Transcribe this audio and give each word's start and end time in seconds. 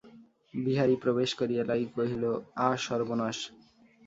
বিহারী 0.53 0.95
প্রবেশ 0.95 1.29
করিয়াই 1.33 1.83
কহিল, 1.95 2.23
আ 2.57 2.69
সর্বনাশ! 2.77 3.37